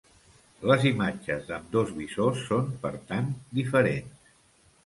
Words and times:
Les 0.69 0.85
imatges 0.89 1.45
d'ambdós 1.51 1.93
visors 1.99 2.41
són, 2.49 2.73
per 2.87 2.93
tant, 3.13 3.31
diferents. 3.59 4.29